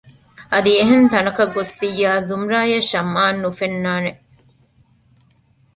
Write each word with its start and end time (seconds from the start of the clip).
އަދި 0.51 0.71
އެހެން 0.79 1.07
ތަނަކަށް 1.13 1.53
ގޮސްފިއްޔާ 1.55 2.11
ޒުމްރާއަށް 2.29 2.89
ޝަމްއާން 2.91 3.39
ނުފެންނާނެ 3.43 4.11